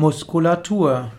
[0.00, 1.10] Muskulatur.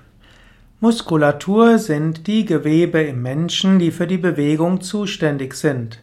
[0.79, 6.01] Muskulatur sind die Gewebe im Menschen, die für die Bewegung zuständig sind.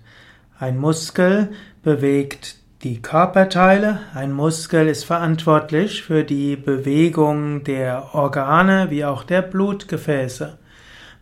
[0.60, 1.48] Ein Muskel
[1.82, 2.54] bewegt
[2.84, 10.56] die Körperteile, ein Muskel ist verantwortlich für die Bewegung der Organe wie auch der Blutgefäße.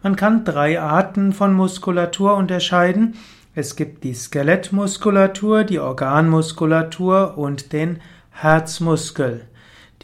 [0.03, 3.15] Man kann drei Arten von Muskulatur unterscheiden.
[3.55, 8.01] Es gibt die Skelettmuskulatur, die Organmuskulatur und den
[8.31, 9.49] Herzmuskel.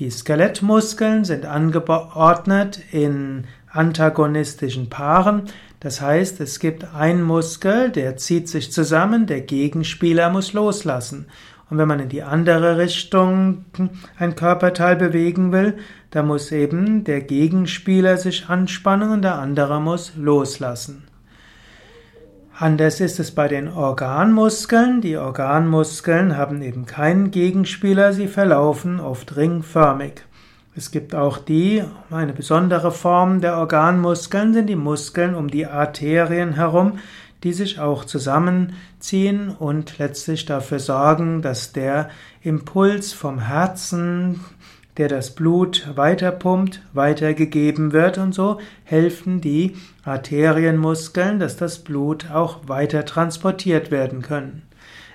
[0.03, 5.43] Die Skelettmuskeln sind angeordnet in antagonistischen Paaren.
[5.79, 11.27] Das heißt, es gibt einen Muskel, der zieht sich zusammen, der Gegenspieler muss loslassen.
[11.71, 13.65] Und wenn man in die andere Richtung
[14.19, 15.75] ein Körperteil bewegen will,
[16.11, 21.05] da muss eben der Gegenspieler sich anspannen und der andere muss loslassen.
[22.59, 25.01] Anders ist es bei den Organmuskeln.
[25.01, 30.23] Die Organmuskeln haben eben keinen Gegenspieler, sie verlaufen oft ringförmig.
[30.77, 36.55] Es gibt auch die, eine besondere Form der Organmuskeln sind die Muskeln um die Arterien
[36.55, 36.99] herum,
[37.43, 42.11] die sich auch zusammenziehen und letztlich dafür sorgen, dass der
[42.43, 44.41] Impuls vom Herzen
[44.99, 52.69] der das Blut weiterpumpt, weitergegeben wird und so helfen die Arterienmuskeln, dass das Blut auch
[52.69, 54.63] weiter transportiert werden können.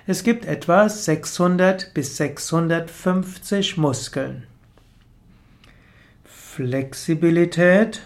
[0.06, 4.44] Es gibt etwa 600 bis 650 Muskeln.
[6.24, 8.00] Flexibilität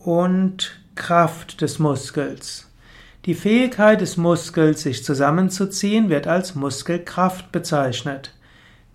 [0.00, 2.68] und Kraft des Muskels.
[3.24, 8.34] Die Fähigkeit des Muskels, sich zusammenzuziehen, wird als Muskelkraft bezeichnet.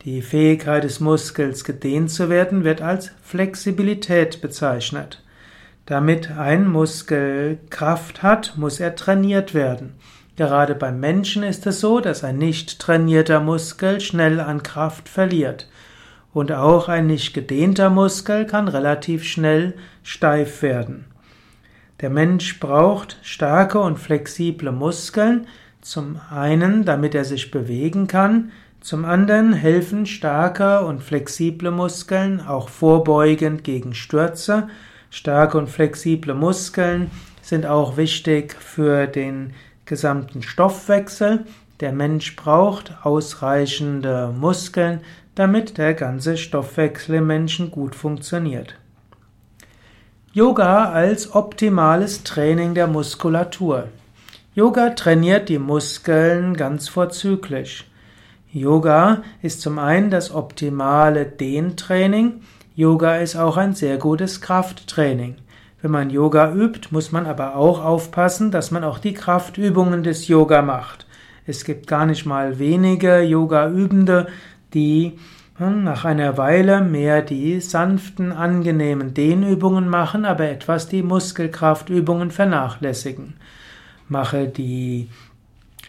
[0.03, 5.23] Die Fähigkeit des Muskels gedehnt zu werden wird als Flexibilität bezeichnet.
[5.85, 9.95] Damit ein Muskel Kraft hat, muss er trainiert werden.
[10.35, 15.67] Gerade beim Menschen ist es so, dass ein nicht trainierter Muskel schnell an Kraft verliert.
[16.31, 21.05] Und auch ein nicht gedehnter Muskel kann relativ schnell steif werden.
[22.01, 25.47] Der Mensch braucht starke und flexible Muskeln,
[25.81, 28.51] zum einen, damit er sich bewegen kann,
[28.81, 34.69] zum anderen helfen starke und flexible Muskeln auch vorbeugend gegen Stürze.
[35.09, 37.11] Starke und flexible Muskeln
[37.41, 39.53] sind auch wichtig für den
[39.85, 41.45] gesamten Stoffwechsel.
[41.79, 45.01] Der Mensch braucht ausreichende Muskeln,
[45.35, 48.75] damit der ganze Stoffwechsel im Menschen gut funktioniert.
[50.33, 53.87] Yoga als optimales Training der Muskulatur.
[54.53, 57.85] Yoga trainiert die Muskeln ganz vorzüglich.
[58.51, 62.41] Yoga ist zum einen das optimale Dehntraining.
[62.75, 65.35] Yoga ist auch ein sehr gutes Krafttraining.
[65.81, 70.27] Wenn man Yoga übt, muss man aber auch aufpassen, dass man auch die Kraftübungen des
[70.27, 71.05] Yoga macht.
[71.45, 74.27] Es gibt gar nicht mal wenige Yoga-Übende,
[74.73, 75.17] die
[75.57, 83.35] hm, nach einer Weile mehr die sanften, angenehmen Dehnübungen machen, aber etwas die Muskelkraftübungen vernachlässigen.
[84.07, 85.09] Mache die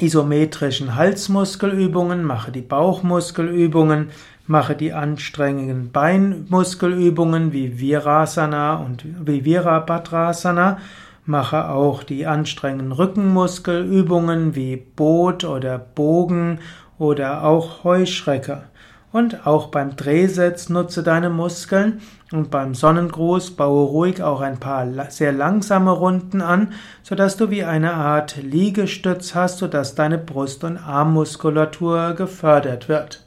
[0.01, 4.11] isometrischen Halsmuskelübungen, mache die Bauchmuskelübungen,
[4.47, 10.79] mache die anstrengenden Beinmuskelübungen wie Virasana und wie Virabhadrasana,
[11.27, 16.61] mache auch die anstrengenden Rückenmuskelübungen wie Boot oder Bogen
[16.99, 18.63] oder auch Heuschrecke.
[19.11, 24.87] Und auch beim Drehsitz nutze deine Muskeln und beim Sonnengruß baue ruhig auch ein paar
[25.09, 30.77] sehr langsame Runden an, sodass du wie eine Art Liegestütz hast, sodass deine Brust- und
[30.77, 33.25] Armmuskulatur gefördert wird.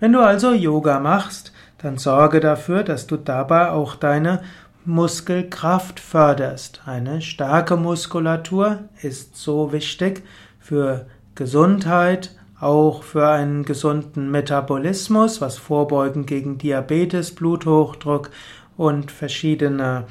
[0.00, 4.42] Wenn du also Yoga machst, dann sorge dafür, dass du dabei auch deine
[4.84, 6.82] Muskelkraft förderst.
[6.84, 10.24] Eine starke Muskulatur ist so wichtig
[10.58, 12.32] für Gesundheit,
[12.62, 18.30] auch für einen gesunden Metabolismus, was vorbeugend gegen Diabetes, Bluthochdruck
[18.76, 20.06] und verschiedene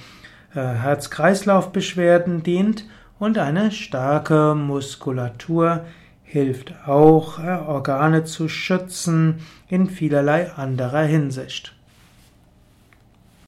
[0.54, 2.86] äh, Herz-Kreislauf-Beschwerden dient
[3.20, 5.86] und eine starke Muskulatur
[6.24, 11.74] hilft auch, äh, Organe zu schützen in vielerlei anderer Hinsicht.